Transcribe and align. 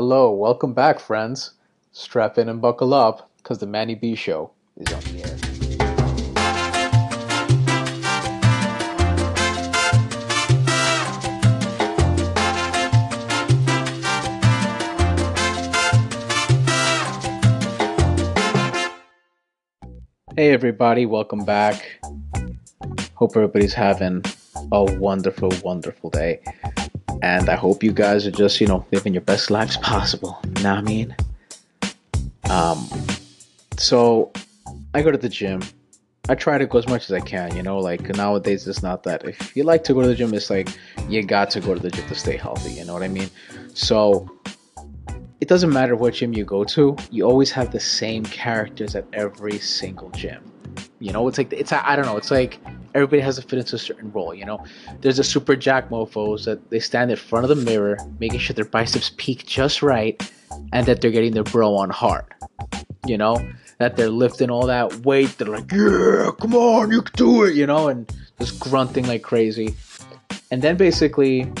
Hello, 0.00 0.30
welcome 0.30 0.74
back, 0.74 1.00
friends. 1.00 1.54
Strap 1.90 2.38
in 2.38 2.48
and 2.48 2.62
buckle 2.62 2.94
up, 2.94 3.32
because 3.38 3.58
the 3.58 3.66
Manny 3.66 3.96
B 3.96 4.14
Show 4.14 4.52
is 4.76 4.92
on 4.92 5.00
the 5.00 5.24
air. 5.24 5.36
Hey, 20.36 20.52
everybody, 20.52 21.06
welcome 21.06 21.44
back. 21.44 22.00
Hope 23.14 23.32
everybody's 23.34 23.74
having 23.74 24.22
a 24.70 24.84
wonderful, 24.84 25.50
wonderful 25.64 26.10
day. 26.10 26.40
And 27.22 27.48
I 27.48 27.56
hope 27.56 27.82
you 27.82 27.92
guys 27.92 28.26
are 28.26 28.30
just, 28.30 28.60
you 28.60 28.66
know, 28.66 28.86
living 28.92 29.14
your 29.14 29.22
best 29.22 29.50
lives 29.50 29.76
possible. 29.82 30.38
You 30.56 30.62
know 30.62 30.74
what 30.74 30.78
I 30.78 30.82
mean? 30.82 31.16
Um, 32.50 32.88
so 33.76 34.32
I 34.94 35.02
go 35.02 35.10
to 35.10 35.18
the 35.18 35.28
gym. 35.28 35.62
I 36.30 36.34
try 36.34 36.58
to 36.58 36.66
go 36.66 36.78
as 36.78 36.86
much 36.86 37.04
as 37.04 37.12
I 37.12 37.20
can, 37.20 37.56
you 37.56 37.62
know, 37.62 37.78
like 37.78 38.06
nowadays 38.14 38.68
it's 38.68 38.82
not 38.82 39.02
that 39.04 39.24
if 39.24 39.56
you 39.56 39.62
like 39.64 39.82
to 39.84 39.94
go 39.94 40.02
to 40.02 40.08
the 40.08 40.14
gym, 40.14 40.34
it's 40.34 40.50
like 40.50 40.68
you 41.08 41.22
got 41.22 41.50
to 41.52 41.60
go 41.60 41.74
to 41.74 41.80
the 41.80 41.90
gym 41.90 42.06
to 42.06 42.14
stay 42.14 42.36
healthy, 42.36 42.72
you 42.72 42.84
know 42.84 42.92
what 42.92 43.02
I 43.02 43.08
mean? 43.08 43.30
So 43.72 44.28
it 45.40 45.48
doesn't 45.48 45.72
matter 45.72 45.96
what 45.96 46.14
gym 46.14 46.34
you 46.34 46.44
go 46.44 46.64
to, 46.64 46.96
you 47.10 47.24
always 47.24 47.50
have 47.52 47.72
the 47.72 47.80
same 47.80 48.24
characters 48.24 48.94
at 48.94 49.06
every 49.14 49.58
single 49.58 50.10
gym. 50.10 50.44
You 50.98 51.12
know, 51.12 51.28
it's 51.28 51.38
like 51.38 51.50
it's 51.52 51.72
I 51.72 51.96
don't 51.96 52.04
know, 52.04 52.18
it's 52.18 52.30
like 52.30 52.60
everybody 52.94 53.20
has 53.20 53.36
to 53.36 53.42
fit 53.42 53.58
into 53.58 53.76
a 53.76 53.78
certain 53.78 54.10
role, 54.12 54.34
you 54.34 54.44
know. 54.44 54.64
There's 55.00 55.18
a 55.18 55.24
super 55.24 55.56
jack 55.56 55.90
mofos 55.90 56.44
that 56.44 56.70
they 56.70 56.80
stand 56.80 57.10
in 57.10 57.16
front 57.16 57.48
of 57.48 57.56
the 57.56 57.64
mirror, 57.64 57.98
making 58.18 58.40
sure 58.40 58.54
their 58.54 58.64
biceps 58.64 59.12
peak 59.16 59.46
just 59.46 59.82
right 59.82 60.20
and 60.72 60.86
that 60.86 61.00
they're 61.00 61.10
getting 61.10 61.32
their 61.32 61.44
bro 61.44 61.74
on 61.74 61.90
hard. 61.90 62.24
You 63.06 63.18
know? 63.18 63.36
That 63.78 63.96
they're 63.96 64.10
lifting 64.10 64.50
all 64.50 64.66
that 64.66 65.06
weight, 65.06 65.38
they're 65.38 65.48
like, 65.48 65.70
Yeah, 65.70 66.30
come 66.40 66.54
on, 66.54 66.90
you 66.90 67.02
can 67.02 67.14
do 67.16 67.44
it, 67.44 67.54
you 67.54 67.66
know, 67.66 67.88
and 67.88 68.12
just 68.40 68.58
grunting 68.58 69.06
like 69.06 69.22
crazy. 69.22 69.74
And 70.50 70.62
then 70.62 70.76
basically 70.76 71.52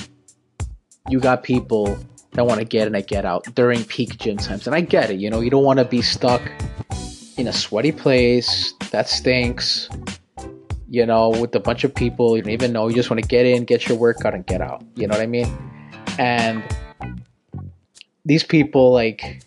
you 1.08 1.20
got 1.20 1.42
people 1.42 1.98
that 2.32 2.44
want 2.44 2.58
to 2.58 2.64
get 2.64 2.86
in 2.86 2.94
and 2.94 3.06
get 3.06 3.24
out 3.24 3.44
during 3.54 3.84
peak 3.84 4.18
gym 4.18 4.36
times. 4.36 4.66
And 4.66 4.74
I 4.74 4.80
get 4.80 5.10
it, 5.10 5.20
you 5.20 5.30
know, 5.30 5.40
you 5.40 5.50
don't 5.50 5.64
want 5.64 5.78
to 5.78 5.84
be 5.84 6.02
stuck 6.02 6.42
in 7.36 7.46
a 7.46 7.52
sweaty 7.52 7.92
place 7.92 8.74
that 8.90 9.08
stinks, 9.08 9.88
you 10.88 11.04
know, 11.06 11.28
with 11.30 11.54
a 11.54 11.60
bunch 11.60 11.84
of 11.84 11.94
people 11.94 12.36
you 12.36 12.42
don't 12.42 12.52
even 12.52 12.72
know. 12.72 12.88
You 12.88 12.94
just 12.94 13.10
want 13.10 13.22
to 13.22 13.28
get 13.28 13.46
in, 13.46 13.64
get 13.64 13.88
your 13.88 13.98
workout, 13.98 14.34
and 14.34 14.46
get 14.46 14.60
out. 14.60 14.84
You 14.94 15.06
know 15.06 15.14
what 15.14 15.22
I 15.22 15.26
mean? 15.26 15.46
And 16.18 16.62
these 18.24 18.42
people, 18.42 18.92
like, 18.92 19.42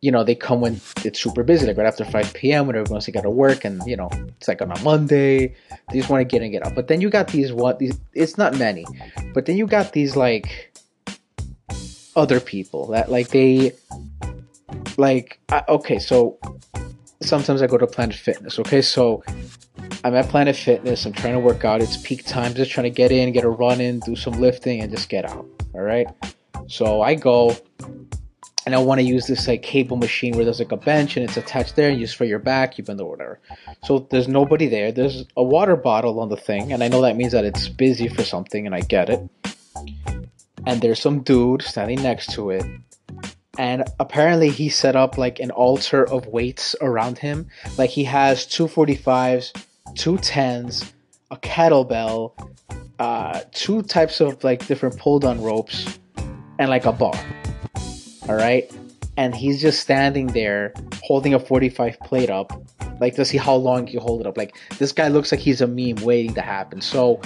you 0.00 0.10
know, 0.10 0.24
they 0.24 0.34
come 0.34 0.60
when 0.60 0.80
it's 1.04 1.20
super 1.20 1.42
busy, 1.42 1.66
like 1.66 1.76
right 1.76 1.86
after 1.86 2.04
5 2.04 2.34
p.m. 2.34 2.66
when 2.66 2.76
everyone's 2.76 3.06
got 3.08 3.22
to 3.22 3.30
work, 3.30 3.64
and 3.64 3.82
you 3.86 3.96
know, 3.96 4.10
it's 4.36 4.48
like 4.48 4.62
on 4.62 4.70
a 4.70 4.80
Monday. 4.82 5.54
They 5.90 5.98
just 5.98 6.08
want 6.08 6.20
to 6.20 6.24
get 6.24 6.38
in, 6.38 6.44
and 6.44 6.52
get 6.52 6.66
out. 6.66 6.74
But 6.74 6.88
then 6.88 7.00
you 7.00 7.10
got 7.10 7.28
these 7.28 7.52
what 7.52 7.78
these? 7.78 7.98
It's 8.14 8.38
not 8.38 8.56
many, 8.58 8.84
but 9.34 9.46
then 9.46 9.56
you 9.56 9.66
got 9.66 9.92
these 9.92 10.16
like 10.16 10.72
other 12.14 12.40
people 12.40 12.88
that 12.88 13.10
like 13.10 13.28
they 13.28 13.72
like 14.98 15.38
I, 15.48 15.62
okay 15.68 15.98
so 15.98 16.38
sometimes 17.22 17.62
i 17.62 17.66
go 17.66 17.78
to 17.78 17.86
planet 17.86 18.16
fitness 18.16 18.58
okay 18.58 18.82
so 18.82 19.22
i'm 20.04 20.14
at 20.14 20.28
planet 20.28 20.56
fitness. 20.56 21.06
I'm 21.06 21.12
trying 21.12 21.34
to 21.34 21.40
work 21.40 21.64
out. 21.64 21.80
It's 21.80 21.96
peak 21.96 22.24
time. 22.24 22.54
Just 22.54 22.70
trying 22.70 22.84
to 22.84 22.90
get 22.90 23.12
in 23.12 23.32
get 23.32 23.44
a 23.44 23.50
run 23.50 23.80
in 23.80 24.00
do 24.00 24.16
some 24.16 24.34
lifting 24.34 24.80
and 24.80 24.90
just 24.90 25.08
get 25.08 25.24
out. 25.24 25.46
All 25.74 25.82
right? 25.82 26.06
So 26.68 27.02
i 27.02 27.14
go 27.14 27.56
and 28.64 28.74
i 28.74 28.78
want 28.78 29.00
to 29.00 29.04
use 29.04 29.26
this 29.26 29.48
like 29.48 29.62
cable 29.62 29.96
machine 29.96 30.34
where 30.34 30.44
there's 30.44 30.60
like 30.60 30.72
a 30.72 30.76
bench 30.76 31.16
and 31.16 31.28
it's 31.28 31.36
attached 31.36 31.76
there 31.76 31.90
and 31.90 31.98
you 31.98 32.06
just 32.06 32.16
for 32.16 32.24
your 32.24 32.38
back 32.38 32.78
you 32.78 32.84
bend 32.84 33.00
or 33.00 33.10
whatever. 33.10 33.40
So 33.84 34.06
there's 34.10 34.28
nobody 34.28 34.68
there. 34.68 34.92
There's 34.92 35.24
a 35.36 35.42
water 35.42 35.76
bottle 35.76 36.20
on 36.20 36.28
the 36.28 36.36
thing 36.36 36.72
and 36.72 36.82
i 36.82 36.88
know 36.88 37.02
that 37.02 37.16
means 37.16 37.32
that 37.32 37.44
it's 37.44 37.68
busy 37.68 38.08
for 38.08 38.24
something 38.24 38.66
and 38.66 38.74
i 38.74 38.80
get 38.80 39.10
it. 39.10 39.28
And 40.66 40.80
there's 40.80 41.00
some 41.00 41.22
dude 41.22 41.62
standing 41.62 42.02
next 42.02 42.32
to 42.34 42.50
it 42.50 42.64
and 43.58 43.84
apparently 44.00 44.48
he 44.48 44.68
set 44.68 44.96
up 44.96 45.18
like 45.18 45.38
an 45.38 45.50
altar 45.50 46.08
of 46.08 46.26
weights 46.26 46.74
around 46.80 47.18
him. 47.18 47.48
Like 47.76 47.90
he 47.90 48.04
has 48.04 48.46
two 48.46 48.66
45s 48.66 49.52
two 49.94 50.16
10s 50.16 50.92
a 51.30 51.36
kettlebell 51.36 52.32
uh, 52.98 53.40
two 53.52 53.82
types 53.82 54.20
of 54.20 54.44
like 54.44 54.64
different 54.66 54.96
pull 54.96 55.18
down 55.18 55.42
ropes 55.42 55.98
and 56.58 56.70
like 56.70 56.84
a 56.84 56.92
bar. 56.92 57.18
All 58.28 58.36
right? 58.36 58.70
And 59.16 59.34
he's 59.34 59.60
just 59.60 59.80
standing 59.80 60.28
there 60.28 60.72
holding 61.02 61.34
a 61.34 61.40
45 61.40 61.98
plate 62.00 62.30
up 62.30 62.52
like 63.00 63.16
to 63.16 63.24
see 63.24 63.38
how 63.38 63.56
long 63.56 63.88
you 63.88 63.98
hold 63.98 64.20
it 64.20 64.26
up. 64.26 64.36
Like 64.36 64.56
this 64.78 64.92
guy 64.92 65.08
looks 65.08 65.32
like 65.32 65.40
he's 65.40 65.60
a 65.60 65.66
meme 65.66 66.04
waiting 66.04 66.34
to 66.34 66.42
happen. 66.42 66.80
So 66.80 67.20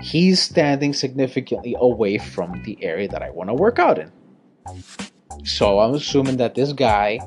he's 0.00 0.42
standing 0.42 0.92
significantly 0.92 1.76
away 1.78 2.18
from 2.18 2.60
the 2.64 2.76
area 2.82 3.06
that 3.08 3.22
I 3.22 3.30
want 3.30 3.50
to 3.50 3.54
work 3.54 3.78
out 3.78 3.98
in. 3.98 4.10
So 5.44 5.78
I'm 5.78 5.94
assuming 5.94 6.38
that 6.38 6.56
this 6.56 6.72
guy, 6.72 7.20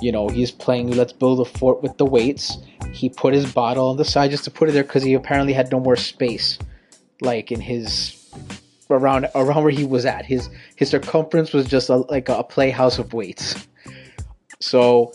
you 0.00 0.12
know, 0.12 0.28
he's 0.28 0.50
playing 0.50 0.90
let's 0.92 1.12
build 1.12 1.40
a 1.40 1.44
fort 1.44 1.82
with 1.82 1.96
the 1.98 2.04
weights. 2.04 2.58
He 2.92 3.08
put 3.08 3.34
his 3.34 3.52
bottle 3.52 3.88
on 3.88 3.96
the 3.96 4.04
side 4.04 4.30
just 4.30 4.44
to 4.44 4.50
put 4.50 4.68
it 4.68 4.72
there 4.72 4.82
because 4.82 5.02
he 5.02 5.14
apparently 5.14 5.52
had 5.52 5.70
no 5.70 5.80
more 5.80 5.96
space, 5.96 6.58
like 7.20 7.52
in 7.52 7.60
his 7.60 8.14
around 8.90 9.28
around 9.34 9.62
where 9.62 9.72
he 9.72 9.84
was 9.84 10.06
at. 10.06 10.24
His 10.24 10.48
his 10.76 10.90
circumference 10.90 11.52
was 11.52 11.66
just 11.66 11.88
a, 11.88 11.96
like 11.96 12.28
a 12.28 12.42
playhouse 12.44 12.98
of 12.98 13.12
weights. 13.12 13.66
So 14.60 15.12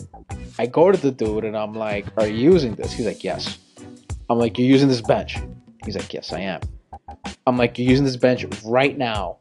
I 0.58 0.66
go 0.66 0.90
to 0.90 0.98
the 0.98 1.10
dude 1.10 1.44
and 1.44 1.56
I'm 1.56 1.74
like, 1.74 2.06
"Are 2.16 2.26
you 2.26 2.52
using 2.52 2.74
this?" 2.74 2.92
He's 2.92 3.06
like, 3.06 3.24
"Yes." 3.24 3.58
I'm 4.30 4.38
like, 4.38 4.58
"You're 4.58 4.68
using 4.68 4.88
this 4.88 5.02
bench?" 5.02 5.38
He's 5.84 5.96
like, 5.96 6.12
"Yes, 6.14 6.32
I 6.32 6.40
am." 6.40 6.60
I'm 7.46 7.56
like, 7.56 7.78
you're 7.78 7.88
using 7.88 8.04
this 8.04 8.16
bench 8.16 8.44
right 8.64 8.96
now, 8.96 9.38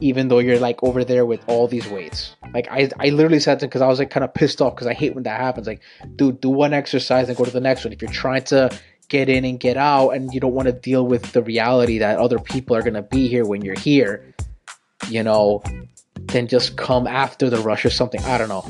even 0.00 0.28
though 0.28 0.38
you're 0.38 0.58
like 0.58 0.82
over 0.82 1.04
there 1.04 1.24
with 1.24 1.40
all 1.48 1.68
these 1.68 1.86
weights. 1.88 2.34
Like 2.52 2.68
I, 2.70 2.90
I 2.98 3.10
literally 3.10 3.40
said 3.40 3.60
to 3.60 3.66
because 3.66 3.82
I 3.82 3.86
was 3.86 3.98
like 3.98 4.10
kind 4.10 4.24
of 4.24 4.34
pissed 4.34 4.60
off 4.60 4.74
because 4.74 4.86
I 4.86 4.94
hate 4.94 5.14
when 5.14 5.24
that 5.24 5.40
happens. 5.40 5.66
Like, 5.66 5.80
dude, 6.16 6.40
do 6.40 6.50
one 6.50 6.72
exercise 6.72 7.28
and 7.28 7.36
go 7.36 7.44
to 7.44 7.50
the 7.50 7.60
next 7.60 7.84
one. 7.84 7.92
If 7.92 8.02
you're 8.02 8.10
trying 8.10 8.44
to 8.44 8.70
get 9.08 9.28
in 9.28 9.44
and 9.44 9.60
get 9.60 9.76
out, 9.76 10.10
and 10.10 10.32
you 10.32 10.40
don't 10.40 10.54
want 10.54 10.66
to 10.66 10.72
deal 10.72 11.06
with 11.06 11.32
the 11.32 11.42
reality 11.42 11.98
that 11.98 12.18
other 12.18 12.38
people 12.38 12.74
are 12.74 12.82
gonna 12.82 13.02
be 13.02 13.28
here 13.28 13.44
when 13.44 13.62
you're 13.62 13.78
here, 13.78 14.34
you 15.08 15.22
know, 15.22 15.62
then 16.14 16.48
just 16.48 16.76
come 16.76 17.06
after 17.06 17.50
the 17.50 17.58
rush 17.58 17.84
or 17.84 17.90
something. 17.90 18.20
I 18.22 18.38
don't 18.38 18.48
know. 18.48 18.66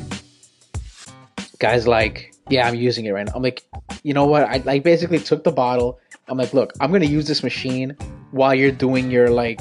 Guys, 1.61 1.87
like, 1.87 2.34
yeah, 2.50 2.67
I'm 2.67 2.75
using 2.75 3.06
it 3.06 3.12
right 3.12 3.27
now. 3.27 3.33
I'm 3.34 3.43
like, 3.43 3.62
you 4.03 4.12
know 4.12 4.27
what? 4.27 4.43
I 4.44 4.59
like 4.59 4.83
basically 4.83 5.21
took 5.21 5.44
the 5.44 5.53
bottle. 5.53 5.99
I'm 6.28 6.37
like, 6.37 6.53
look, 6.53 6.73
I'm 6.81 6.93
gonna 6.93 7.05
use 7.06 7.27
this 7.27 7.43
machine 7.43 7.97
while 8.33 8.55
you're 8.55 8.73
doing 8.73 9.11
your 9.11 9.31
like 9.31 9.61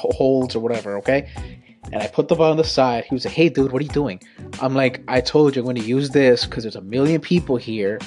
holds 0.00 0.54
or 0.54 0.60
whatever, 0.60 0.98
okay? 0.98 1.30
And 1.92 2.02
I 2.02 2.06
put 2.06 2.28
the 2.28 2.34
bottle 2.34 2.52
on 2.52 2.56
the 2.56 2.64
side. 2.64 3.04
He 3.04 3.14
was 3.14 3.24
like, 3.24 3.34
hey, 3.34 3.48
dude, 3.48 3.72
what 3.72 3.80
are 3.80 3.84
you 3.84 3.90
doing? 3.90 4.20
I'm 4.60 4.74
like, 4.74 5.02
I 5.08 5.20
told 5.20 5.56
you 5.56 5.62
I'm 5.62 5.66
gonna 5.66 5.80
use 5.80 6.10
this 6.10 6.44
because 6.44 6.64
there's 6.64 6.76
a 6.76 6.80
million 6.80 7.20
people 7.20 7.56
here, 7.56 7.98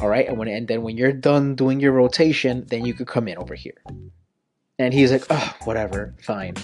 all 0.00 0.08
right? 0.08 0.26
And 0.28 0.36
when 0.36 0.48
and 0.48 0.66
then 0.68 0.82
when 0.82 0.96
you're 0.96 1.12
done 1.12 1.54
doing 1.54 1.80
your 1.80 1.92
rotation, 1.92 2.64
then 2.68 2.84
you 2.84 2.94
could 2.94 3.06
come 3.06 3.28
in 3.28 3.38
over 3.38 3.54
here. 3.54 3.82
And 4.78 4.92
he's 4.92 5.12
like, 5.12 5.24
oh, 5.30 5.54
whatever, 5.64 6.14
fine. 6.20 6.54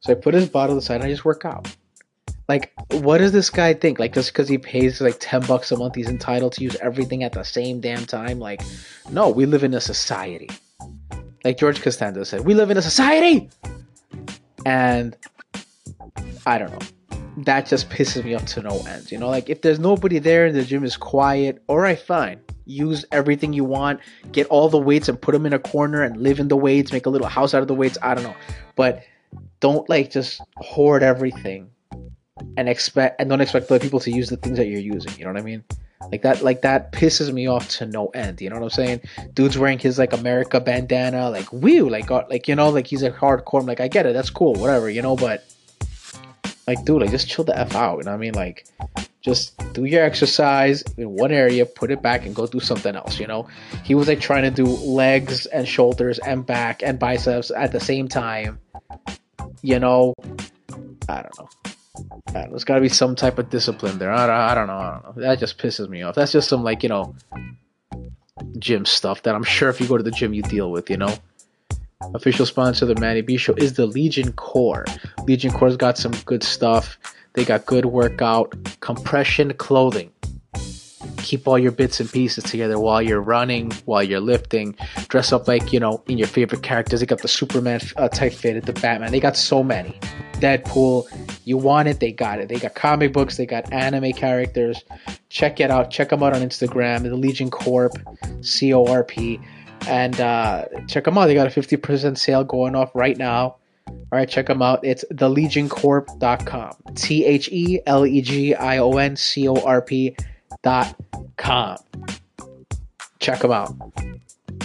So 0.00 0.12
I 0.12 0.14
put 0.14 0.34
his 0.34 0.48
bottle 0.48 0.74
on 0.74 0.78
aside 0.78 0.96
and 0.96 1.04
I 1.04 1.08
just 1.08 1.24
work 1.24 1.44
out. 1.44 1.74
Like, 2.48 2.72
what 2.90 3.18
does 3.18 3.30
this 3.30 3.48
guy 3.48 3.74
think? 3.74 4.00
Like, 4.00 4.12
just 4.12 4.32
because 4.32 4.48
he 4.48 4.58
pays 4.58 5.00
like 5.00 5.16
10 5.20 5.42
bucks 5.42 5.70
a 5.70 5.76
month, 5.76 5.94
he's 5.94 6.08
entitled 6.08 6.52
to 6.54 6.64
use 6.64 6.74
everything 6.82 7.22
at 7.22 7.32
the 7.32 7.44
same 7.44 7.80
damn 7.80 8.04
time? 8.06 8.40
Like, 8.40 8.60
no, 9.10 9.28
we 9.28 9.46
live 9.46 9.62
in 9.62 9.72
a 9.74 9.80
society. 9.80 10.50
Like 11.44 11.58
George 11.58 11.80
Costanza 11.80 12.24
said, 12.24 12.44
we 12.44 12.54
live 12.54 12.70
in 12.70 12.76
a 12.76 12.82
society! 12.82 13.48
And 14.66 15.16
I 16.46 16.58
don't 16.58 16.70
know. 16.70 16.86
That 17.44 17.66
just 17.66 17.88
pisses 17.88 18.24
me 18.24 18.34
off 18.34 18.44
to 18.46 18.62
no 18.62 18.80
end. 18.86 19.10
You 19.10 19.18
know, 19.18 19.28
like 19.28 19.48
if 19.48 19.62
there's 19.62 19.78
nobody 19.78 20.18
there 20.18 20.46
and 20.46 20.56
the 20.56 20.64
gym 20.64 20.84
is 20.84 20.96
quiet, 20.96 21.62
alright, 21.68 21.98
fine. 21.98 22.40
Use 22.66 23.04
everything 23.12 23.52
you 23.52 23.64
want, 23.64 24.00
get 24.32 24.46
all 24.48 24.68
the 24.68 24.78
weights 24.78 25.08
and 25.08 25.20
put 25.20 25.32
them 25.32 25.46
in 25.46 25.52
a 25.52 25.58
corner 25.58 26.02
and 26.02 26.18
live 26.18 26.38
in 26.38 26.48
the 26.48 26.56
weights, 26.56 26.92
make 26.92 27.06
a 27.06 27.10
little 27.10 27.28
house 27.28 27.54
out 27.54 27.62
of 27.62 27.68
the 27.68 27.74
weights. 27.74 27.98
I 28.02 28.14
don't 28.14 28.24
know. 28.24 28.36
But 28.76 29.02
don't 29.60 29.88
like 29.88 30.10
just 30.10 30.40
hoard 30.56 31.02
everything 31.02 31.70
and 32.56 32.68
expect 32.68 33.20
and 33.20 33.28
don't 33.28 33.40
expect 33.40 33.70
other 33.70 33.80
people 33.80 34.00
to 34.00 34.10
use 34.10 34.28
the 34.28 34.36
things 34.36 34.58
that 34.58 34.66
you're 34.66 34.80
using. 34.80 35.12
You 35.18 35.24
know 35.24 35.32
what 35.32 35.40
I 35.40 35.44
mean? 35.44 35.64
Like 36.10 36.22
that, 36.22 36.42
like 36.42 36.62
that 36.62 36.92
pisses 36.92 37.32
me 37.32 37.46
off 37.46 37.68
to 37.78 37.86
no 37.86 38.08
end. 38.08 38.40
You 38.40 38.50
know 38.50 38.56
what 38.56 38.64
I'm 38.64 38.70
saying? 38.70 39.00
Dude's 39.34 39.58
wearing 39.58 39.78
his 39.78 39.98
like 39.98 40.12
America 40.12 40.60
bandana, 40.60 41.30
like 41.30 41.52
woo, 41.52 41.88
like 41.88 42.10
uh, 42.10 42.24
like 42.28 42.48
you 42.48 42.54
know, 42.54 42.70
like 42.70 42.86
he's 42.86 43.02
a 43.02 43.10
hardcore. 43.10 43.60
I'm 43.60 43.66
like, 43.66 43.80
I 43.80 43.88
get 43.88 44.06
it, 44.06 44.12
that's 44.12 44.30
cool, 44.30 44.54
whatever, 44.54 44.88
you 44.88 45.02
know. 45.02 45.16
But 45.16 45.44
like, 46.66 46.84
dude, 46.84 47.02
like 47.02 47.10
just 47.10 47.28
chill 47.28 47.44
the 47.44 47.58
f 47.58 47.74
out. 47.74 47.98
You 47.98 48.04
know 48.04 48.12
what 48.12 48.16
I 48.16 48.20
mean? 48.20 48.34
Like, 48.34 48.66
just 49.20 49.56
do 49.74 49.84
your 49.84 50.02
exercise 50.02 50.82
in 50.96 51.10
one 51.10 51.32
area, 51.32 51.66
put 51.66 51.90
it 51.90 52.00
back, 52.02 52.24
and 52.24 52.34
go 52.34 52.46
do 52.46 52.60
something 52.60 52.96
else. 52.96 53.20
You 53.20 53.26
know? 53.26 53.46
He 53.84 53.94
was 53.94 54.08
like 54.08 54.20
trying 54.20 54.42
to 54.42 54.50
do 54.50 54.64
legs 54.64 55.46
and 55.46 55.68
shoulders 55.68 56.18
and 56.20 56.46
back 56.46 56.82
and 56.82 56.98
biceps 56.98 57.50
at 57.50 57.72
the 57.72 57.80
same 57.80 58.08
time 58.08 58.58
you 59.62 59.78
know, 59.78 60.14
I 61.08 61.22
don't 61.22 61.38
know. 61.38 61.48
I. 62.28 62.46
There's 62.48 62.64
got 62.64 62.76
to 62.76 62.80
be 62.80 62.88
some 62.88 63.14
type 63.14 63.38
of 63.38 63.50
discipline 63.50 63.98
there. 63.98 64.12
I 64.12 64.26
don't, 64.26 64.36
I 64.36 64.54
don't 64.54 64.66
know. 64.66 64.72
I 64.74 65.00
don't 65.02 65.16
know. 65.16 65.22
That 65.22 65.38
just 65.38 65.58
pisses 65.58 65.88
me 65.88 66.02
off. 66.02 66.14
That's 66.14 66.32
just 66.32 66.48
some 66.48 66.62
like 66.62 66.82
you 66.82 66.88
know, 66.88 67.14
gym 68.58 68.84
stuff 68.84 69.22
that 69.22 69.34
I'm 69.34 69.42
sure 69.42 69.68
if 69.68 69.80
you 69.80 69.86
go 69.86 69.96
to 69.96 70.02
the 70.02 70.10
gym 70.10 70.34
you 70.34 70.42
deal 70.42 70.70
with. 70.70 70.90
You 70.90 70.98
know. 70.98 71.14
Official 72.14 72.46
sponsor 72.46 72.86
of 72.86 72.94
the 72.94 73.00
Manny 73.00 73.20
B 73.20 73.36
Show 73.36 73.52
is 73.54 73.74
the 73.74 73.84
Legion 73.86 74.32
Corp. 74.32 74.88
Legion 75.26 75.52
Corp's 75.52 75.76
got 75.76 75.98
some 75.98 76.12
good 76.24 76.42
stuff. 76.42 76.98
They 77.34 77.44
got 77.44 77.66
good 77.66 77.84
workout 77.84 78.54
compression 78.80 79.52
clothing 79.54 80.10
keep 81.18 81.46
all 81.46 81.58
your 81.58 81.72
bits 81.72 82.00
and 82.00 82.10
pieces 82.10 82.44
together 82.44 82.78
while 82.78 83.00
you're 83.00 83.20
running, 83.20 83.70
while 83.84 84.02
you're 84.02 84.20
lifting. 84.20 84.76
Dress 85.08 85.32
up 85.32 85.48
like, 85.48 85.72
you 85.72 85.80
know, 85.80 86.02
in 86.08 86.18
your 86.18 86.28
favorite 86.28 86.62
characters. 86.62 87.00
They 87.00 87.06
got 87.06 87.22
the 87.22 87.28
Superman 87.28 87.80
uh, 87.96 88.08
type 88.08 88.32
fitted, 88.32 88.64
the 88.64 88.72
Batman. 88.74 89.12
They 89.12 89.20
got 89.20 89.36
so 89.36 89.62
many. 89.62 89.98
Deadpool, 90.34 91.06
you 91.44 91.56
want 91.56 91.88
it, 91.88 92.00
they 92.00 92.12
got 92.12 92.40
it. 92.40 92.48
They 92.48 92.58
got 92.58 92.74
comic 92.74 93.12
books, 93.12 93.36
they 93.36 93.46
got 93.46 93.70
anime 93.72 94.12
characters. 94.12 94.82
Check 95.28 95.60
it 95.60 95.70
out. 95.70 95.90
Check 95.90 96.08
them 96.10 96.22
out 96.22 96.34
on 96.34 96.42
Instagram, 96.42 97.02
the 97.02 97.14
Legion 97.14 97.50
Corp, 97.50 97.92
C 98.40 98.72
O 98.72 98.84
R 98.86 99.04
P. 99.04 99.40
And 99.86 100.20
uh, 100.20 100.66
check 100.88 101.04
them 101.04 101.16
out. 101.16 101.26
They 101.26 101.34
got 101.34 101.46
a 101.46 101.50
50% 101.50 102.18
sale 102.18 102.44
going 102.44 102.74
off 102.74 102.94
right 102.94 103.16
now. 103.16 103.56
All 103.86 104.18
right, 104.18 104.28
check 104.28 104.46
them 104.46 104.62
out. 104.62 104.80
It's 104.84 105.04
thelegioncorp.com. 105.10 106.76
T 106.94 107.24
H 107.24 107.48
E 107.50 107.80
L 107.86 108.06
E 108.06 108.20
G 108.20 108.54
I 108.54 108.78
O 108.78 108.96
N 108.96 109.16
C 109.16 109.48
O 109.48 109.54
R 109.56 109.82
P 109.82 110.16
com. 110.62 111.76
Check 113.18 113.40
them 113.40 113.52
out. 113.52 113.74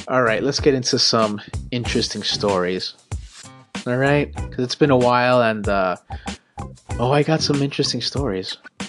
All 0.08 0.22
right, 0.22 0.44
let's 0.44 0.60
get 0.60 0.74
into 0.74 1.00
some 1.00 1.42
interesting 1.72 2.24
stories. 2.24 2.94
All 3.88 3.98
right, 3.98 4.34
because 4.34 4.64
it's 4.64 4.76
been 4.76 4.92
a 4.92 4.98
while 4.98 5.42
and, 5.42 5.68
uh, 5.68 5.96
oh, 7.00 7.12
I 7.12 7.24
got 7.24 7.42
some 7.42 7.62
interesting 7.62 8.02
stories. 8.02 8.58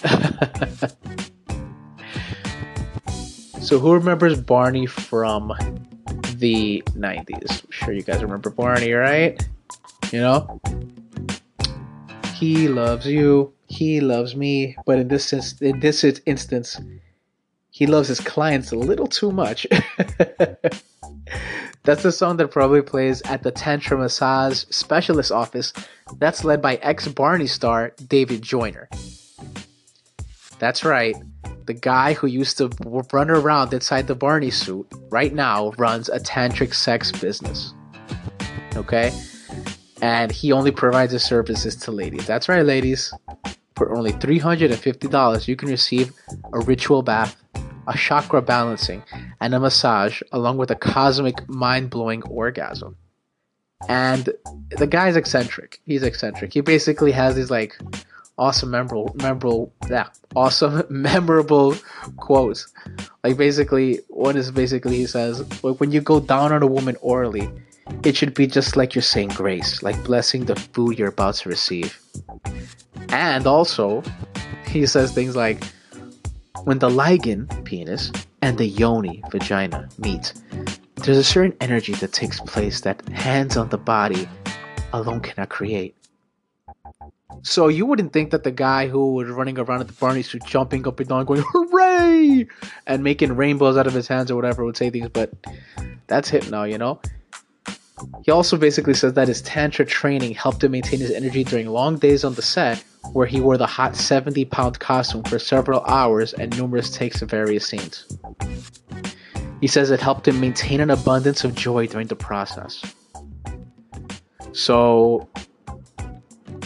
so, 3.61 3.79
who 3.79 3.93
remembers 3.93 4.39
Barney 4.41 4.85
from 4.85 5.53
the 6.35 6.83
90s? 6.87 7.63
I'm 7.63 7.71
sure 7.71 7.93
you 7.93 8.03
guys 8.03 8.21
remember 8.21 8.49
Barney, 8.49 8.91
right? 8.93 9.41
You 10.11 10.19
know? 10.21 10.61
He 12.35 12.67
loves 12.67 13.05
you, 13.07 13.53
he 13.67 13.99
loves 13.99 14.35
me, 14.35 14.75
but 14.85 14.99
in 14.99 15.07
this 15.07 15.33
in 15.61 15.79
this 15.79 16.03
instance, 16.03 16.79
he 17.69 17.85
loves 17.85 18.07
his 18.07 18.19
clients 18.19 18.71
a 18.71 18.75
little 18.75 19.07
too 19.07 19.31
much. 19.31 19.67
That's 21.83 22.03
the 22.03 22.11
song 22.11 22.37
that 22.37 22.49
probably 22.49 22.81
plays 22.81 23.21
at 23.23 23.43
the 23.43 23.51
Tantra 23.51 23.97
Massage 23.97 24.65
Specialist 24.69 25.31
office 25.31 25.71
that's 26.17 26.43
led 26.43 26.61
by 26.61 26.75
ex 26.77 27.07
Barney 27.07 27.47
star 27.47 27.93
David 28.07 28.41
Joyner. 28.41 28.89
That's 30.59 30.83
right, 30.83 31.15
the 31.65 31.73
guy 31.73 32.13
who 32.13 32.27
used 32.27 32.57
to 32.57 32.69
run 33.11 33.29
around 33.29 33.73
inside 33.73 34.07
the 34.07 34.15
Barney 34.15 34.49
suit 34.49 34.87
right 35.09 35.33
now 35.33 35.71
runs 35.77 36.09
a 36.09 36.19
tantric 36.19 36.73
sex 36.73 37.11
business. 37.11 37.73
Okay? 38.75 39.11
And 40.01 40.31
he 40.31 40.51
only 40.51 40.71
provides 40.71 41.11
his 41.11 41.23
services 41.23 41.75
to 41.77 41.91
ladies. 41.91 42.25
That's 42.25 42.49
right, 42.49 42.65
ladies. 42.65 43.13
For 43.77 43.95
only 43.95 44.11
$350, 44.11 45.47
you 45.47 45.55
can 45.55 45.69
receive 45.69 46.11
a 46.51 46.59
ritual 46.59 47.03
bath 47.03 47.37
a 47.87 47.97
chakra 47.97 48.41
balancing, 48.41 49.01
and 49.39 49.55
a 49.55 49.59
massage, 49.59 50.21
along 50.31 50.57
with 50.57 50.69
a 50.69 50.75
cosmic, 50.75 51.47
mind 51.47 51.89
blowing 51.89 52.21
orgasm. 52.23 52.97
And 53.87 54.29
the 54.71 54.87
guy's 54.87 55.15
eccentric. 55.15 55.79
He's 55.85 56.03
eccentric. 56.03 56.53
He 56.53 56.61
basically 56.61 57.11
has 57.13 57.35
these 57.35 57.49
like 57.49 57.77
awesome, 58.37 58.71
memorable, 58.71 59.15
memorable, 59.15 59.73
yeah, 59.89 60.07
awesome, 60.35 60.83
memorable 60.89 61.75
quotes. 62.17 62.67
Like 63.23 63.37
basically, 63.37 63.99
one 64.09 64.35
is 64.35 64.51
basically 64.51 64.97
he 64.97 65.05
says, 65.05 65.41
like 65.63 65.79
when 65.79 65.91
you 65.91 66.01
go 66.01 66.19
down 66.19 66.51
on 66.51 66.63
a 66.63 66.67
woman 66.67 66.97
orally, 67.01 67.49
it 68.03 68.15
should 68.15 68.33
be 68.33 68.47
just 68.47 68.75
like 68.75 68.95
you're 68.95 69.01
saying 69.01 69.29
grace, 69.29 69.83
like 69.83 70.01
blessing 70.03 70.45
the 70.45 70.55
food 70.55 70.97
you're 70.97 71.09
about 71.09 71.35
to 71.35 71.49
receive. 71.49 71.99
And 73.09 73.47
also, 73.47 74.03
he 74.67 74.85
says 74.85 75.13
things 75.13 75.35
like, 75.35 75.63
when 76.63 76.79
the 76.79 76.89
lingam, 76.89 77.47
penis, 77.63 78.11
and 78.41 78.57
the 78.57 78.65
yoni, 78.65 79.23
vagina, 79.31 79.87
meet, 79.97 80.33
there's 80.95 81.17
a 81.17 81.23
certain 81.23 81.55
energy 81.61 81.93
that 81.95 82.11
takes 82.11 82.39
place 82.41 82.81
that 82.81 83.07
hands 83.09 83.55
on 83.55 83.69
the 83.69 83.77
body 83.77 84.27
alone 84.93 85.21
cannot 85.21 85.49
create. 85.49 85.95
So 87.43 87.67
you 87.67 87.85
wouldn't 87.85 88.13
think 88.13 88.31
that 88.31 88.43
the 88.43 88.51
guy 88.51 88.87
who 88.87 89.13
was 89.13 89.29
running 89.29 89.59
around 89.59 89.81
at 89.81 89.87
the 89.87 89.93
Barney 89.93 90.23
suit, 90.23 90.43
jumping 90.45 90.87
up 90.87 90.99
and 90.99 91.07
down, 91.07 91.25
going 91.25 91.43
"Hooray!" 91.53 92.47
and 92.87 93.03
making 93.03 93.35
rainbows 93.35 93.77
out 93.77 93.87
of 93.87 93.93
his 93.93 94.07
hands 94.07 94.31
or 94.31 94.35
whatever 94.35 94.65
would 94.65 94.75
say 94.75 94.89
things, 94.89 95.09
but 95.09 95.31
that's 96.07 96.29
hypno, 96.29 96.63
you 96.63 96.77
know. 96.77 96.99
He 98.23 98.31
also 98.31 98.57
basically 98.57 98.93
says 98.93 99.13
that 99.13 99.27
his 99.27 99.41
tantra 99.41 99.85
training 99.85 100.33
helped 100.35 100.63
him 100.63 100.71
maintain 100.71 100.99
his 100.99 101.11
energy 101.11 101.43
during 101.43 101.67
long 101.67 101.97
days 101.97 102.23
on 102.23 102.35
the 102.35 102.41
set, 102.41 102.83
where 103.13 103.27
he 103.27 103.39
wore 103.39 103.57
the 103.57 103.65
hot 103.65 103.95
70 103.95 104.45
pound 104.45 104.79
costume 104.79 105.23
for 105.23 105.39
several 105.39 105.81
hours 105.81 106.33
and 106.33 106.55
numerous 106.57 106.89
takes 106.89 107.21
of 107.21 107.29
various 107.29 107.65
scenes. 107.65 108.05
He 109.61 109.67
says 109.67 109.89
it 109.89 109.99
helped 109.99 110.27
him 110.27 110.39
maintain 110.39 110.81
an 110.81 110.91
abundance 110.91 111.43
of 111.43 111.55
joy 111.55 111.87
during 111.87 112.07
the 112.07 112.15
process. 112.15 112.83
So, 114.51 115.27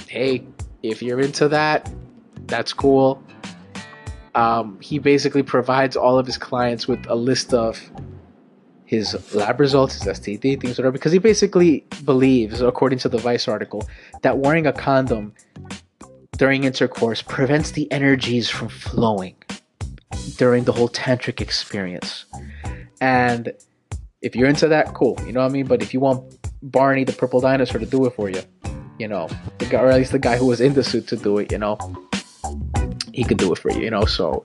hey, 0.08 0.46
if 0.84 1.02
you're 1.02 1.22
into 1.22 1.48
that, 1.50 1.90
that's 2.48 2.74
cool. 2.74 3.24
Um, 4.36 4.80
he 4.82 5.00
basically 5.00 5.44
provides 5.44 5.96
all 5.96 6.18
of 6.18 6.26
his 6.26 6.38
clients 6.38 6.88
with 6.88 7.06
a 7.08 7.16
list 7.16 7.54
of 7.54 7.80
his 8.92 9.34
lab 9.34 9.58
results, 9.62 9.94
his 9.94 10.20
STD, 10.20 10.60
things, 10.60 10.78
whatever, 10.78 10.92
because 10.92 11.14
he 11.14 11.18
basically 11.18 11.86
believes, 12.04 12.60
according 12.60 13.00
to 13.00 13.08
the 13.08 13.18
Vice 13.18 13.48
article, 13.48 13.88
that 14.22 14.40
wearing 14.40 14.68
a 14.68 14.74
condom 14.74 15.34
during 16.34 16.66
intercourse 16.66 17.22
prevents 17.22 17.72
the 17.72 17.90
energies 17.90 18.50
from 18.50 18.68
flowing 18.68 19.34
during 20.36 20.66
the 20.66 20.74
whole 20.74 20.90
tantric 20.90 21.40
experience. 21.40 22.26
And 23.00 23.54
if 24.22 24.36
you're 24.36 24.50
into 24.50 24.68
that, 24.68 24.94
cool, 24.94 25.18
you 25.26 25.32
know 25.32 25.40
what 25.40 25.52
I 25.52 25.54
mean? 25.54 25.68
But 25.68 25.82
if 25.82 25.94
you 25.94 26.02
want 26.02 26.22
Barney 26.62 27.06
the 27.06 27.14
purple 27.14 27.40
dinosaur 27.40 27.80
to 27.80 27.86
do 27.86 28.06
it 28.08 28.14
for 28.14 28.30
you, 28.30 28.42
you 29.00 29.08
know, 29.08 29.30
the 29.60 29.68
guy, 29.68 29.80
or 29.80 29.90
at 29.90 29.96
least 29.96 30.12
the 30.12 30.20
guy 30.20 30.36
who 30.36 30.48
was 30.48 30.60
in 30.60 30.74
the 30.74 30.84
suit 30.84 31.08
to 31.08 31.16
do 31.16 31.38
it, 31.38 31.50
you 31.50 31.60
know, 31.60 31.78
he 33.14 33.24
could 33.24 33.38
do 33.38 33.54
it 33.54 33.58
for 33.58 33.72
you, 33.72 33.84
you 33.84 33.90
know. 33.90 34.04
So 34.04 34.44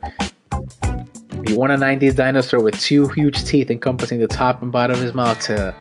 you 1.49 1.59
want 1.59 1.73
a 1.73 1.76
90s 1.76 2.15
dinosaur 2.15 2.61
with 2.61 2.81
two 2.81 3.09
huge 3.09 3.45
teeth 3.45 3.71
encompassing 3.71 4.19
the 4.19 4.26
top 4.26 4.62
and 4.62 4.73
bottom 4.73 4.97
of 4.97 5.03
his 5.03 5.15
mouth 5.15 5.38
to 5.41 5.75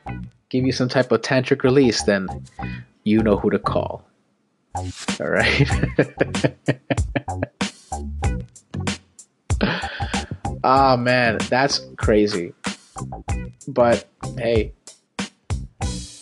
give 0.50 0.66
you 0.66 0.72
some 0.72 0.90
type 0.90 1.12
of 1.12 1.22
tantric 1.22 1.64
release, 1.64 2.04
then 2.04 2.28
you 3.04 3.22
know 3.22 3.38
who 3.38 3.50
to 3.50 3.60
call. 3.60 4.06
All 5.20 5.30
right. 5.30 5.70
Ah 10.68 10.94
oh, 10.94 10.98
man, 10.98 11.38
that's 11.48 11.80
crazy. 11.96 12.52
But 13.68 14.10
hey, 14.36 14.74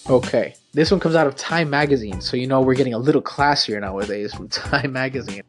okay. 0.09 0.53
This 0.73 0.91
one 0.91 0.99
comes 0.99 1.15
out 1.15 1.27
of 1.27 1.37
Time 1.37 1.69
Magazine, 1.69 2.19
so 2.19 2.35
you 2.35 2.45
know 2.45 2.59
we're 2.59 2.73
getting 2.73 2.93
a 2.93 2.97
little 2.97 3.21
classier 3.21 3.79
nowadays 3.79 4.33
from 4.33 4.49
Time 4.49 4.91
Magazine 4.91 5.43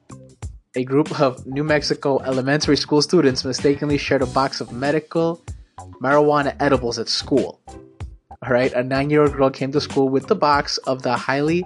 a 0.76 0.84
group 0.84 1.20
of 1.20 1.46
New 1.46 1.62
Mexico 1.62 2.18
elementary 2.20 2.76
school 2.76 3.00
students 3.00 3.44
mistakenly 3.44 3.96
shared 3.96 4.22
a 4.22 4.26
box 4.26 4.60
of 4.60 4.72
medical 4.72 5.40
marijuana 6.02 6.56
edibles 6.58 6.98
at 6.98 7.08
school. 7.08 7.60
All 8.42 8.50
right, 8.50 8.72
a 8.72 8.82
nine 8.82 9.08
year 9.08 9.22
old 9.22 9.34
girl 9.34 9.50
came 9.50 9.70
to 9.72 9.80
school 9.80 10.08
with 10.08 10.26
the 10.26 10.34
box 10.34 10.78
of 10.78 11.02
the 11.02 11.16
highly, 11.16 11.64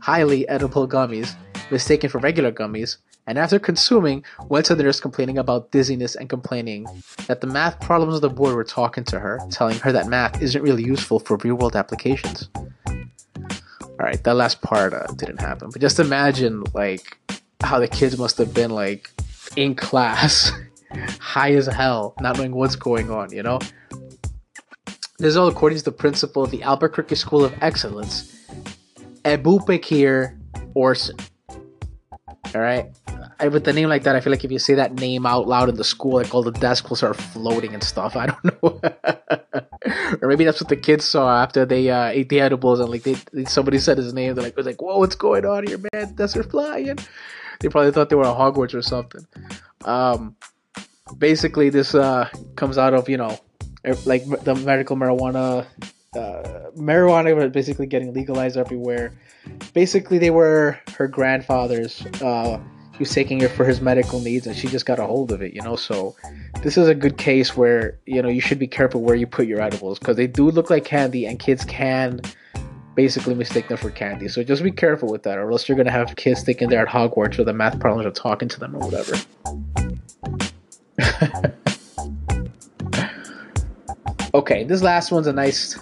highly 0.00 0.46
edible 0.48 0.86
gummies, 0.86 1.34
mistaken 1.70 2.10
for 2.10 2.18
regular 2.18 2.52
gummies, 2.52 2.98
and 3.26 3.38
after 3.38 3.58
consuming, 3.58 4.24
went 4.48 4.66
to 4.66 4.74
the 4.74 4.82
nurse 4.82 5.00
complaining 5.00 5.38
about 5.38 5.70
dizziness 5.70 6.14
and 6.14 6.28
complaining 6.28 6.86
that 7.28 7.40
the 7.40 7.46
math 7.46 7.80
problems 7.80 8.16
of 8.16 8.20
the 8.20 8.28
board 8.28 8.54
were 8.54 8.64
talking 8.64 9.04
to 9.04 9.18
her, 9.18 9.40
telling 9.50 9.78
her 9.78 9.92
that 9.92 10.06
math 10.06 10.42
isn't 10.42 10.62
really 10.62 10.82
useful 10.82 11.18
for 11.18 11.36
real 11.38 11.54
world 11.54 11.76
applications. 11.76 12.50
All 12.86 14.06
right, 14.06 14.22
that 14.24 14.34
last 14.34 14.60
part 14.62 14.92
uh, 14.92 15.06
didn't 15.16 15.40
happen, 15.40 15.70
but 15.70 15.80
just 15.80 15.98
imagine 15.98 16.64
like 16.74 17.18
how 17.62 17.78
the 17.78 17.88
kids 17.88 18.18
must 18.18 18.38
have 18.38 18.52
been 18.54 18.70
like 18.70 19.10
in 19.56 19.74
class, 19.74 20.52
high 21.20 21.52
as 21.52 21.66
hell, 21.66 22.14
not 22.20 22.36
knowing 22.36 22.52
what's 22.52 22.76
going 22.76 23.10
on, 23.10 23.32
you 23.32 23.42
know? 23.42 23.58
This 25.18 25.28
is 25.28 25.36
all 25.36 25.48
according 25.48 25.78
to 25.78 25.84
the 25.84 25.92
principal 25.92 26.44
of 26.44 26.50
the 26.50 26.62
Albuquerque 26.62 27.14
School 27.14 27.44
of 27.44 27.54
Excellence, 27.60 28.34
Ebubekir 29.24 30.38
Orson. 30.74 31.16
All 32.54 32.60
right? 32.60 32.86
I, 33.38 33.48
with 33.48 33.64
the 33.64 33.72
name 33.72 33.88
like 33.88 34.02
that, 34.04 34.16
I 34.16 34.20
feel 34.20 34.32
like 34.32 34.44
if 34.44 34.50
you 34.50 34.58
say 34.58 34.74
that 34.74 34.94
name 34.94 35.24
out 35.24 35.46
loud 35.46 35.68
in 35.68 35.76
the 35.76 35.84
school, 35.84 36.14
like 36.14 36.34
all 36.34 36.42
the 36.42 36.52
desks 36.52 36.88
will 36.88 36.96
start 36.96 37.16
floating 37.16 37.74
and 37.74 37.82
stuff. 37.82 38.16
I 38.16 38.26
don't 38.26 38.44
know. 38.62 38.80
or 40.20 40.28
maybe 40.28 40.44
that's 40.44 40.60
what 40.60 40.68
the 40.68 40.76
kids 40.76 41.04
saw 41.04 41.42
after 41.42 41.64
they 41.64 41.90
uh, 41.90 42.06
ate 42.06 42.28
the 42.28 42.40
edibles 42.40 42.80
and 42.80 42.88
like 42.88 43.02
they, 43.02 43.16
somebody 43.44 43.78
said 43.78 43.98
his 43.98 44.12
name. 44.12 44.34
They're 44.34 44.44
like, 44.44 44.56
was 44.56 44.66
like, 44.66 44.80
whoa, 44.80 44.98
what's 44.98 45.16
going 45.16 45.46
on 45.46 45.66
here, 45.66 45.78
man? 45.92 46.14
Desert 46.14 46.50
flying. 46.50 46.98
They 47.60 47.68
probably 47.68 47.92
thought 47.92 48.08
they 48.08 48.16
were 48.16 48.26
at 48.26 48.36
Hogwarts 48.36 48.74
or 48.74 48.82
something. 48.82 49.26
Um, 49.84 50.36
basically, 51.18 51.70
this 51.70 51.94
uh, 51.94 52.28
comes 52.56 52.78
out 52.78 52.94
of 52.94 53.08
you 53.08 53.16
know, 53.16 53.38
er, 53.86 53.94
like 54.06 54.24
the 54.44 54.54
medical 54.54 54.96
marijuana. 54.96 55.66
Uh, 56.16 56.70
marijuana 56.76 57.36
was 57.36 57.52
basically 57.52 57.86
getting 57.86 58.12
legalized 58.12 58.56
everywhere. 58.56 59.12
Basically, 59.74 60.18
they 60.18 60.30
were 60.30 60.78
her 60.96 61.06
grandfather's. 61.06 62.04
Uh, 62.20 62.58
he 62.92 63.04
was 63.04 63.12
taking 63.12 63.40
it 63.40 63.50
for 63.50 63.64
his 63.64 63.80
medical 63.80 64.20
needs, 64.20 64.46
and 64.46 64.56
she 64.56 64.68
just 64.68 64.84
got 64.84 64.98
a 64.98 65.06
hold 65.06 65.32
of 65.32 65.40
it. 65.40 65.54
You 65.54 65.62
know, 65.62 65.76
so 65.76 66.16
this 66.62 66.76
is 66.76 66.88
a 66.88 66.94
good 66.94 67.16
case 67.16 67.56
where 67.56 67.98
you 68.06 68.22
know 68.22 68.28
you 68.28 68.40
should 68.40 68.58
be 68.58 68.66
careful 68.66 69.02
where 69.02 69.16
you 69.16 69.26
put 69.26 69.46
your 69.46 69.60
edibles 69.60 69.98
because 69.98 70.16
they 70.16 70.26
do 70.26 70.50
look 70.50 70.70
like 70.70 70.84
candy, 70.84 71.26
and 71.26 71.38
kids 71.38 71.64
can 71.64 72.20
basically 72.94 73.34
mistake 73.34 73.68
them 73.68 73.78
for 73.78 73.90
candy. 73.90 74.28
So 74.28 74.42
just 74.42 74.62
be 74.62 74.70
careful 74.70 75.08
with 75.08 75.22
that, 75.24 75.38
or 75.38 75.50
else 75.50 75.68
you're 75.68 75.76
gonna 75.76 75.90
have 75.90 76.16
kids 76.16 76.42
thinking 76.42 76.68
they're 76.68 76.86
at 76.86 76.88
Hogwarts 76.88 77.38
or 77.38 77.44
the 77.44 77.52
math 77.52 77.78
problems 77.80 78.06
are 78.06 78.10
talking 78.10 78.48
to 78.48 78.60
them 78.60 78.76
or 78.76 78.80
whatever. 78.80 79.16
okay, 84.34 84.64
this 84.64 84.82
last 84.82 85.12
one's 85.12 85.26
a 85.26 85.32
nice 85.32 85.78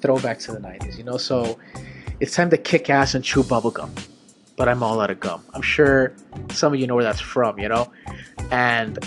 throwback 0.00 0.38
to 0.40 0.52
the 0.52 0.58
90s, 0.58 0.98
you 0.98 1.04
know? 1.04 1.16
So 1.16 1.58
it's 2.20 2.34
time 2.34 2.50
to 2.50 2.58
kick 2.58 2.90
ass 2.90 3.14
and 3.14 3.24
chew 3.24 3.42
bubblegum. 3.42 3.90
But 4.56 4.68
I'm 4.68 4.82
all 4.82 5.00
out 5.00 5.10
of 5.10 5.20
gum. 5.20 5.44
I'm 5.52 5.62
sure 5.62 6.14
some 6.50 6.72
of 6.72 6.80
you 6.80 6.86
know 6.86 6.94
where 6.94 7.04
that's 7.04 7.20
from, 7.20 7.58
you 7.58 7.68
know? 7.68 7.92
And 8.50 8.98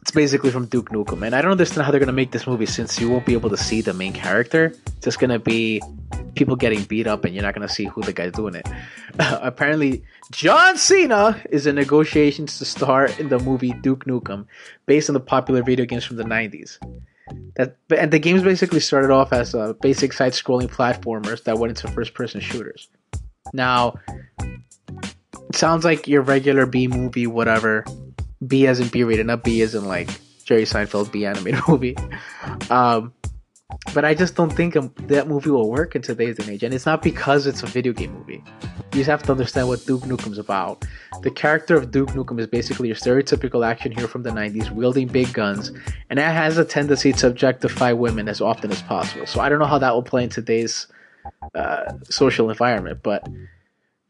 it's 0.00 0.10
basically 0.10 0.50
from 0.50 0.66
Duke 0.66 0.88
Nukem. 0.88 1.26
And 1.26 1.34
I 1.34 1.42
don't 1.42 1.50
understand 1.50 1.84
how 1.84 1.90
they're 1.90 2.00
to 2.06 2.12
make 2.12 2.30
this 2.30 2.46
movie 2.46 2.66
since 2.66 2.98
you 2.98 3.10
won't 3.10 3.26
be 3.26 3.34
able 3.34 3.50
to 3.50 3.56
see 3.56 3.82
the 3.82 3.92
main 3.92 4.14
character. 4.14 4.74
It's 4.86 5.04
just 5.04 5.18
to 5.30 5.38
be 5.38 5.82
people 6.42 6.56
getting 6.56 6.82
beat 6.82 7.06
up 7.06 7.24
and 7.24 7.34
you're 7.34 7.44
not 7.44 7.54
going 7.54 7.66
to 7.66 7.72
see 7.72 7.84
who 7.84 8.02
the 8.02 8.12
guy's 8.12 8.32
doing 8.32 8.56
it. 8.56 8.68
apparently, 9.18 10.02
John 10.32 10.76
Cena 10.76 11.40
is 11.50 11.68
in 11.68 11.76
negotiations 11.76 12.58
to 12.58 12.64
star 12.64 13.06
in 13.06 13.28
the 13.28 13.38
movie 13.38 13.72
Duke 13.80 14.06
Nukem 14.06 14.46
based 14.86 15.08
on 15.08 15.14
the 15.14 15.20
popular 15.20 15.62
video 15.62 15.86
games 15.86 16.04
from 16.04 16.16
the 16.16 16.24
90s. 16.24 16.78
That 17.54 17.76
and 17.96 18.12
the 18.12 18.18
games 18.18 18.42
basically 18.42 18.80
started 18.80 19.12
off 19.12 19.32
as 19.32 19.54
a 19.54 19.76
basic 19.80 20.12
side-scrolling 20.12 20.68
platformers 20.68 21.44
that 21.44 21.58
went 21.58 21.70
into 21.70 21.94
first-person 21.94 22.40
shooters. 22.40 22.88
Now, 23.52 23.94
it 24.40 25.54
sounds 25.54 25.84
like 25.84 26.08
your 26.08 26.22
regular 26.22 26.66
B 26.66 26.88
movie, 26.88 27.28
whatever. 27.28 27.84
B 28.44 28.66
as 28.66 28.80
in 28.80 28.88
B 28.88 29.04
rated, 29.04 29.26
not 29.26 29.44
B 29.44 29.62
as 29.62 29.76
in 29.76 29.84
like 29.84 30.10
Jerry 30.44 30.64
Seinfeld 30.64 31.12
Bee 31.12 31.24
animated 31.24 31.60
movie. 31.68 31.96
Um, 32.68 33.12
but 33.94 34.04
I 34.04 34.14
just 34.14 34.36
don't 34.36 34.50
think 34.50 34.74
that 34.74 35.28
movie 35.28 35.50
will 35.50 35.70
work 35.70 35.94
in 35.94 36.02
today's 36.02 36.38
age. 36.48 36.62
And 36.62 36.72
it's 36.74 36.86
not 36.86 37.02
because 37.02 37.46
it's 37.46 37.62
a 37.62 37.66
video 37.66 37.92
game 37.92 38.12
movie. 38.12 38.42
You 38.92 38.98
just 38.98 39.10
have 39.10 39.22
to 39.24 39.32
understand 39.32 39.68
what 39.68 39.84
Duke 39.86 40.02
Nukem's 40.02 40.38
about. 40.38 40.84
The 41.22 41.30
character 41.30 41.76
of 41.76 41.90
Duke 41.90 42.10
Nukem 42.10 42.38
is 42.40 42.46
basically 42.46 42.88
your 42.88 42.96
stereotypical 42.96 43.66
action 43.66 43.92
hero 43.92 44.08
from 44.08 44.22
the 44.22 44.30
90s, 44.30 44.70
wielding 44.70 45.08
big 45.08 45.32
guns, 45.32 45.72
and 46.10 46.18
that 46.18 46.34
has 46.34 46.58
a 46.58 46.64
tendency 46.64 47.12
to 47.14 47.26
objectify 47.26 47.92
women 47.92 48.28
as 48.28 48.40
often 48.40 48.70
as 48.70 48.82
possible. 48.82 49.26
So 49.26 49.40
I 49.40 49.48
don't 49.48 49.58
know 49.58 49.66
how 49.66 49.78
that 49.78 49.94
will 49.94 50.02
play 50.02 50.24
in 50.24 50.30
today's 50.30 50.86
uh, 51.54 51.92
social 52.04 52.50
environment, 52.50 53.00
but 53.02 53.28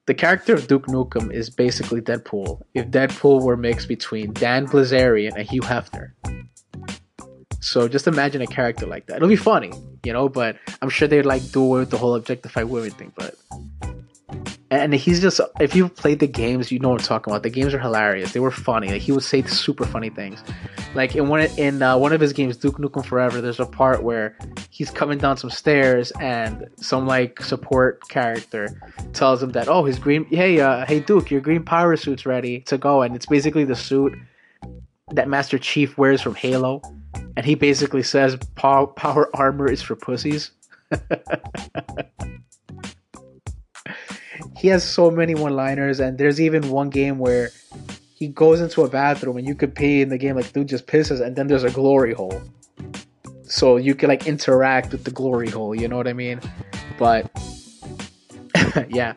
the 0.06 0.14
character 0.14 0.54
of 0.54 0.66
Duke 0.66 0.86
Nukem 0.86 1.32
is 1.32 1.48
basically 1.48 2.00
Deadpool 2.00 2.62
if 2.74 2.86
Deadpool 2.88 3.42
were 3.42 3.56
mixed 3.56 3.88
between 3.88 4.32
Dan 4.32 4.66
Bilzerian 4.66 5.36
and 5.36 5.48
Hugh 5.48 5.62
Hefner. 5.62 6.12
So 7.62 7.86
just 7.86 8.08
imagine 8.08 8.42
a 8.42 8.46
character 8.46 8.86
like 8.86 9.06
that. 9.06 9.16
It'll 9.16 9.28
be 9.28 9.36
funny, 9.36 9.72
you 10.02 10.12
know, 10.12 10.28
but 10.28 10.56
I'm 10.82 10.88
sure 10.88 11.06
they'd 11.06 11.24
like 11.24 11.48
do 11.52 11.62
away 11.62 11.80
with 11.80 11.90
the 11.90 11.96
whole 11.96 12.16
objectify 12.16 12.64
women 12.64 12.90
thing. 12.90 13.12
But 13.14 13.36
and 14.68 14.92
he's 14.92 15.20
just 15.20 15.40
if 15.60 15.76
you've 15.76 15.94
played 15.94 16.18
the 16.18 16.26
games, 16.26 16.72
you 16.72 16.80
know 16.80 16.88
what 16.88 17.00
I'm 17.02 17.06
talking 17.06 17.30
about. 17.30 17.44
The 17.44 17.50
games 17.50 17.72
are 17.72 17.78
hilarious. 17.78 18.32
They 18.32 18.40
were 18.40 18.50
funny. 18.50 18.88
Like 18.88 19.00
he 19.00 19.12
would 19.12 19.22
say 19.22 19.42
super 19.42 19.86
funny 19.86 20.10
things. 20.10 20.42
Like 20.96 21.14
in 21.14 21.28
one 21.28 21.42
in 21.56 21.82
uh, 21.82 21.96
one 21.96 22.12
of 22.12 22.20
his 22.20 22.32
games, 22.32 22.56
Duke 22.56 22.78
Nukem 22.78 23.06
Forever, 23.06 23.40
there's 23.40 23.60
a 23.60 23.66
part 23.66 24.02
where 24.02 24.36
he's 24.70 24.90
coming 24.90 25.18
down 25.18 25.36
some 25.36 25.50
stairs 25.50 26.10
and 26.20 26.68
some 26.78 27.06
like 27.06 27.40
support 27.42 28.08
character 28.08 28.68
tells 29.12 29.40
him 29.40 29.52
that 29.52 29.68
oh 29.68 29.84
his 29.84 30.00
green 30.00 30.24
hey 30.24 30.58
uh, 30.58 30.84
hey 30.86 30.98
Duke 30.98 31.30
your 31.30 31.40
green 31.40 31.62
power 31.62 31.96
suit's 31.96 32.26
ready 32.26 32.60
to 32.62 32.76
go 32.76 33.02
and 33.02 33.14
it's 33.14 33.26
basically 33.26 33.64
the 33.64 33.76
suit 33.76 34.18
that 35.12 35.28
Master 35.28 35.58
Chief 35.58 35.96
wears 35.96 36.20
from 36.20 36.34
Halo 36.34 36.82
and 37.36 37.46
he 37.46 37.54
basically 37.54 38.02
says 38.02 38.36
power, 38.54 39.28
armor 39.34 39.70
is 39.70 39.80
for 39.82 39.96
pussies. 39.96 40.50
he 44.56 44.68
has 44.68 44.84
so 44.84 45.10
many 45.10 45.34
one-liners, 45.34 46.00
and 46.00 46.18
there's 46.18 46.40
even 46.40 46.70
one 46.70 46.90
game 46.90 47.18
where 47.18 47.50
he 48.14 48.28
goes 48.28 48.60
into 48.60 48.82
a 48.82 48.88
bathroom 48.88 49.36
and 49.36 49.46
you 49.46 49.54
could 49.54 49.74
pee 49.74 50.02
in 50.02 50.08
the 50.08 50.18
game 50.18 50.36
like 50.36 50.52
dude 50.52 50.68
just 50.68 50.86
pisses, 50.86 51.20
and 51.24 51.34
then 51.36 51.46
there's 51.46 51.64
a 51.64 51.70
glory 51.70 52.12
hole, 52.12 52.42
so 53.44 53.76
you 53.76 53.94
can 53.94 54.08
like 54.08 54.26
interact 54.26 54.92
with 54.92 55.04
the 55.04 55.10
glory 55.10 55.48
hole. 55.48 55.74
You 55.74 55.88
know 55.88 55.96
what 55.96 56.08
I 56.08 56.12
mean? 56.12 56.40
But 56.98 57.30
yeah. 58.88 59.14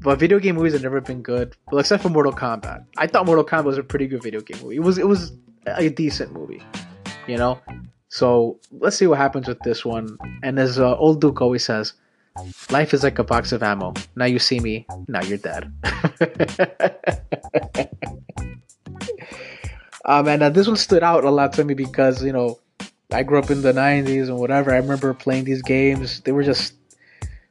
But 0.00 0.18
video 0.18 0.38
game 0.38 0.56
movies 0.56 0.74
have 0.74 0.82
never 0.82 1.00
been 1.00 1.22
good, 1.22 1.56
well, 1.72 1.78
except 1.78 2.02
for 2.02 2.10
Mortal 2.10 2.34
Kombat. 2.34 2.84
I 2.98 3.06
thought 3.06 3.24
Mortal 3.24 3.42
Kombat 3.42 3.64
was 3.64 3.78
a 3.78 3.82
pretty 3.82 4.06
good 4.06 4.22
video 4.22 4.42
game 4.42 4.60
movie. 4.62 4.76
It 4.76 4.82
was 4.82 4.98
it 4.98 5.08
was 5.08 5.32
a 5.66 5.88
decent 5.88 6.32
movie 6.32 6.62
you 7.26 7.36
know? 7.36 7.60
So 8.08 8.60
let's 8.70 8.96
see 8.96 9.06
what 9.06 9.18
happens 9.18 9.48
with 9.48 9.58
this 9.60 9.84
one. 9.84 10.18
And 10.42 10.58
as 10.58 10.78
uh, 10.78 10.96
old 10.96 11.20
Duke 11.20 11.40
always 11.40 11.64
says, 11.64 11.94
life 12.70 12.94
is 12.94 13.02
like 13.02 13.18
a 13.18 13.24
box 13.24 13.52
of 13.52 13.62
ammo. 13.62 13.94
Now 14.16 14.26
you 14.26 14.38
see 14.38 14.60
me, 14.60 14.86
now 15.08 15.22
you're 15.22 15.38
dead. 15.38 15.72
um, 20.04 20.28
and 20.28 20.42
uh, 20.42 20.50
this 20.50 20.66
one 20.66 20.76
stood 20.76 21.02
out 21.02 21.24
a 21.24 21.30
lot 21.30 21.52
to 21.54 21.64
me 21.64 21.74
because, 21.74 22.22
you 22.22 22.32
know, 22.32 22.58
I 23.10 23.22
grew 23.22 23.38
up 23.38 23.50
in 23.50 23.62
the 23.62 23.72
90s 23.72 24.28
and 24.28 24.38
whatever. 24.38 24.72
I 24.72 24.76
remember 24.76 25.14
playing 25.14 25.44
these 25.44 25.62
games. 25.62 26.20
They 26.20 26.32
were 26.32 26.42
just 26.42 26.74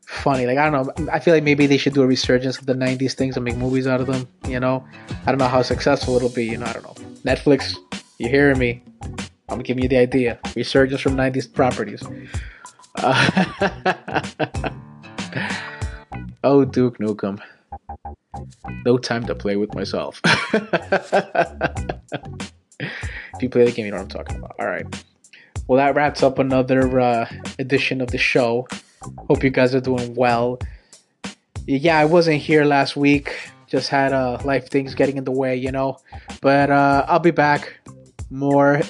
funny. 0.05 0.45
Like, 0.45 0.57
I 0.57 0.69
don't 0.69 0.87
know. 0.87 1.11
I 1.11 1.19
feel 1.19 1.33
like 1.33 1.43
maybe 1.43 1.67
they 1.67 1.77
should 1.77 1.93
do 1.93 2.03
a 2.03 2.07
resurgence 2.07 2.57
of 2.57 2.65
the 2.65 2.73
90s 2.73 3.13
things 3.13 3.35
and 3.35 3.45
make 3.45 3.57
movies 3.57 3.87
out 3.87 4.01
of 4.01 4.07
them, 4.07 4.27
you 4.47 4.59
know? 4.59 4.85
I 5.25 5.31
don't 5.31 5.39
know 5.39 5.47
how 5.47 5.61
successful 5.61 6.15
it'll 6.15 6.29
be, 6.29 6.45
you 6.45 6.57
know? 6.57 6.65
I 6.65 6.73
don't 6.73 6.83
know. 6.83 6.95
Netflix, 7.23 7.75
you 8.17 8.29
hearing 8.29 8.59
me? 8.59 8.83
I'm 9.49 9.59
giving 9.59 9.83
you 9.83 9.89
the 9.89 9.97
idea. 9.97 10.39
Resurgence 10.55 11.01
from 11.01 11.15
90s 11.15 11.51
properties. 11.51 12.03
Uh, 12.95 14.23
oh, 16.43 16.65
Duke 16.65 16.97
Nukem. 16.99 17.39
No 18.85 18.97
time 18.97 19.25
to 19.25 19.35
play 19.35 19.55
with 19.55 19.73
myself. 19.75 20.19
if 20.23 20.33
you 23.41 23.49
play 23.49 23.65
the 23.65 23.71
game, 23.71 23.85
you 23.85 23.91
know 23.91 23.97
what 23.97 24.03
I'm 24.03 24.09
talking 24.09 24.37
about. 24.37 24.55
All 24.59 24.67
right. 24.67 24.85
Well, 25.67 25.77
that 25.77 25.95
wraps 25.95 26.23
up 26.23 26.39
another 26.39 26.99
uh, 26.99 27.29
edition 27.59 28.01
of 28.01 28.11
the 28.11 28.17
show. 28.17 28.67
Hope 29.29 29.43
you 29.43 29.49
guys 29.49 29.75
are 29.75 29.81
doing 29.81 30.15
well. 30.15 30.59
Yeah, 31.65 31.97
I 31.97 32.05
wasn't 32.05 32.41
here 32.41 32.65
last 32.65 32.95
week. 32.95 33.49
Just 33.67 33.89
had 33.89 34.13
uh, 34.13 34.39
life 34.43 34.69
things 34.69 34.93
getting 34.93 35.17
in 35.17 35.23
the 35.23 35.31
way, 35.31 35.55
you 35.55 35.71
know. 35.71 35.97
But 36.41 36.69
uh, 36.69 37.05
I'll 37.07 37.19
be 37.19 37.31
back 37.31 37.79
more 38.29 38.81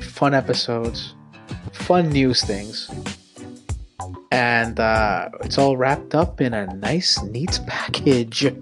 fun 0.00 0.34
episodes, 0.34 1.14
fun 1.72 2.10
news 2.10 2.42
things, 2.42 2.90
and 4.30 4.78
uh, 4.78 5.28
it's 5.42 5.58
all 5.58 5.76
wrapped 5.76 6.14
up 6.14 6.40
in 6.40 6.54
a 6.54 6.66
nice, 6.74 7.22
neat 7.22 7.60
package. 7.66 8.52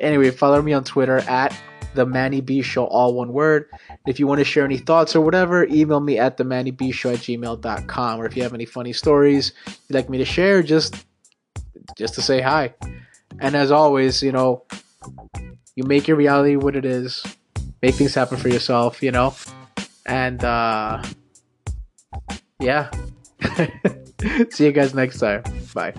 anyway, 0.00 0.30
follow 0.30 0.60
me 0.62 0.72
on 0.72 0.84
Twitter 0.84 1.18
at 1.20 1.56
the 1.94 2.06
Manny 2.06 2.40
B 2.40 2.62
Show, 2.62 2.84
all 2.84 3.14
one 3.14 3.32
word. 3.32 3.66
If 4.06 4.20
you 4.20 4.26
want 4.26 4.38
to 4.38 4.44
share 4.44 4.64
any 4.64 4.78
thoughts 4.78 5.16
or 5.16 5.20
whatever, 5.20 5.64
email 5.66 6.00
me 6.00 6.18
at 6.18 6.36
the 6.36 6.44
Manny 6.44 6.70
B 6.70 6.92
Show 6.92 7.10
at 7.10 7.18
gmail.com. 7.18 8.20
Or 8.20 8.26
if 8.26 8.36
you 8.36 8.42
have 8.42 8.54
any 8.54 8.66
funny 8.66 8.92
stories 8.92 9.52
you'd 9.66 9.94
like 9.94 10.08
me 10.08 10.18
to 10.18 10.24
share, 10.24 10.62
just 10.62 11.04
just 11.96 12.14
to 12.14 12.22
say 12.22 12.40
hi. 12.40 12.74
And 13.40 13.54
as 13.54 13.70
always, 13.70 14.22
you 14.22 14.32
know, 14.32 14.64
you 15.74 15.84
make 15.84 16.08
your 16.08 16.16
reality 16.16 16.56
what 16.56 16.76
it 16.76 16.84
is 16.84 17.24
make 17.82 17.94
things 17.94 18.14
happen 18.14 18.36
for 18.36 18.48
yourself, 18.48 19.02
you 19.02 19.12
know? 19.12 19.34
And 20.06 20.42
uh 20.44 21.02
yeah. 22.60 22.90
See 24.50 24.64
you 24.64 24.72
guys 24.72 24.94
next 24.94 25.20
time. 25.20 25.42
Bye. 25.74 25.94